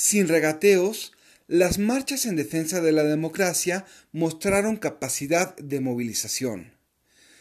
[0.00, 1.10] Sin regateos,
[1.48, 6.72] las marchas en defensa de la democracia mostraron capacidad de movilización.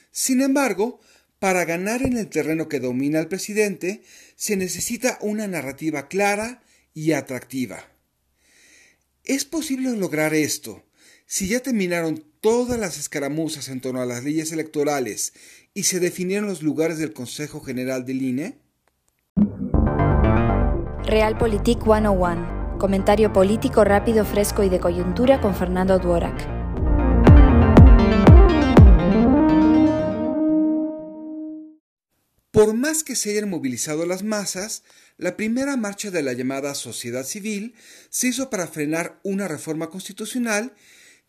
[0.09, 0.99] Sin embargo,
[1.37, 4.01] para ganar en el terreno que domina el presidente,
[4.35, 6.63] se necesita una narrativa clara
[6.95, 7.91] y atractiva.
[9.23, 10.83] ¿Es posible lograr esto
[11.27, 15.33] si ya terminaron todas las escaramuzas en torno a las leyes electorales
[15.75, 18.66] y se definieron los lugares del Consejo General del INE?
[21.09, 22.77] Realpolitik 101.
[22.79, 26.35] Comentario político rápido, fresco y de coyuntura con Fernando Duorak.
[32.51, 34.83] Por más que se hayan movilizado las masas,
[35.17, 37.73] la primera marcha de la llamada sociedad civil
[38.09, 40.73] se hizo para frenar una reforma constitucional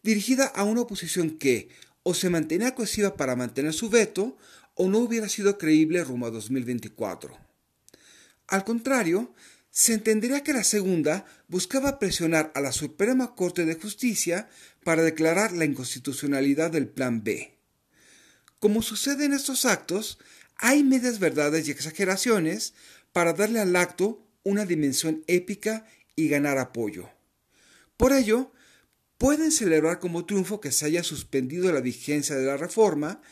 [0.03, 1.69] dirigida a una oposición que
[2.03, 4.39] o se mantenía cohesiva para mantener su veto
[4.75, 7.39] o no hubiera sido creíble rumbo a 2024.
[8.49, 9.35] Al contrario,
[9.79, 14.49] se entendería que la segunda buscaba presionar a la Suprema Corte de Justicia
[14.83, 17.55] para declarar la inconstitucionalidad del Plan B.
[18.59, 20.19] Como sucede en estos actos,
[20.57, 22.75] hay medias verdades y exageraciones
[23.13, 27.09] para darle al acto una dimensión épica y ganar apoyo.
[27.97, 28.51] Por ello,
[29.17, 33.23] pueden celebrar como triunfo que se haya suspendido la vigencia de la reforma,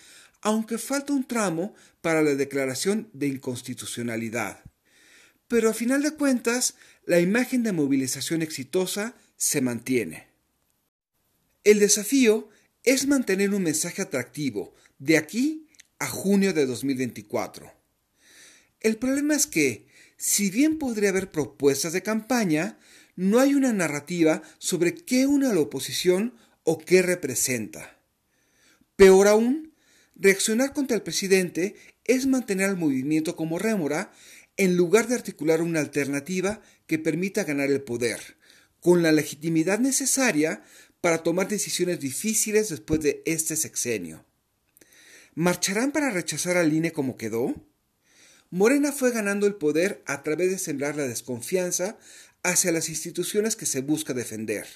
[0.42, 4.62] aunque falta un tramo para la declaración de inconstitucionalidad.
[5.48, 10.26] Pero a final de cuentas, la imagen de movilización exitosa se mantiene.
[11.62, 12.48] El desafío
[12.84, 17.72] es mantener un mensaje atractivo de aquí a junio de 2024.
[18.80, 19.86] El problema es que,
[20.16, 22.78] si bien podría haber propuestas de campaña,
[23.16, 27.98] no hay una narrativa sobre qué une a la oposición o qué representa.
[28.96, 29.72] Peor aún,
[30.14, 31.74] reaccionar contra el presidente
[32.04, 34.12] es mantener al movimiento como rémora
[34.56, 38.36] en lugar de articular una alternativa que permita ganar el poder,
[38.80, 40.62] con la legitimidad necesaria
[41.00, 44.24] para tomar decisiones difíciles después de este sexenio.
[45.34, 47.54] ¿Marcharán para rechazar al INE como quedó?
[48.50, 51.98] Morena fue ganando el poder a través de sembrar la desconfianza
[52.42, 54.66] hacia las instituciones que se busca defender.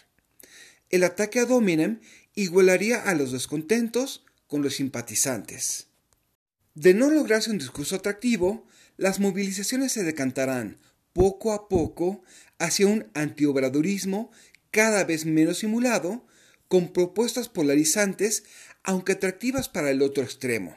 [0.91, 2.01] El ataque a Dominem
[2.35, 5.87] igualaría a los descontentos con los simpatizantes.
[6.75, 8.67] De no lograrse un discurso atractivo,
[9.01, 10.77] las movilizaciones se decantarán
[11.15, 12.23] poco a poco
[12.59, 14.31] hacia un antiobradorismo
[14.71, 16.27] cada vez menos simulado,
[16.69, 18.45] con propuestas polarizantes,
[18.85, 20.77] aunque atractivas para el otro extremo.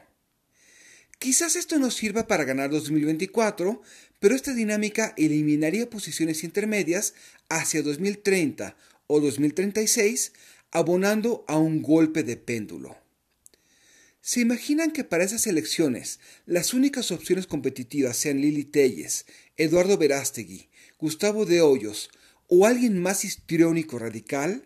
[1.19, 3.81] Quizás esto no sirva para ganar 2024,
[4.21, 7.15] pero esta dinámica eliminaría posiciones intermedias
[7.49, 10.31] hacia 2030 o 2036,
[10.71, 13.02] abonando a un golpe de péndulo.
[14.25, 19.25] ¿Se imaginan que para esas elecciones las únicas opciones competitivas sean Lili Telles,
[19.57, 22.09] Eduardo Verástegui, Gustavo de Hoyos
[22.47, 24.65] o alguien más histriónico radical?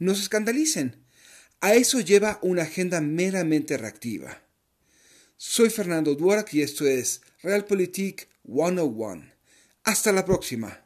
[0.00, 0.96] No se escandalicen.
[1.60, 4.42] A eso lleva una agenda meramente reactiva.
[5.36, 9.22] Soy Fernando Duarac y esto es Realpolitik 101.
[9.84, 10.84] Hasta la próxima.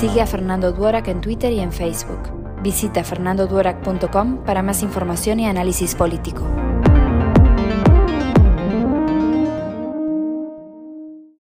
[0.00, 2.37] Sigue a Fernando Duarac en Twitter y en Facebook.
[2.68, 6.67] Visita fernandoduarac.com para más información y análisis político.